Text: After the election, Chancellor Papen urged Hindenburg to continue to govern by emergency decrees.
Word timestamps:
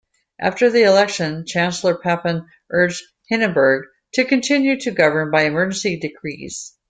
After 0.39 0.71
the 0.71 0.81
election, 0.81 1.45
Chancellor 1.45 1.93
Papen 1.95 2.47
urged 2.71 3.03
Hindenburg 3.29 3.85
to 4.15 4.25
continue 4.25 4.79
to 4.79 4.89
govern 4.89 5.29
by 5.29 5.43
emergency 5.43 5.95
decrees. 5.99 6.73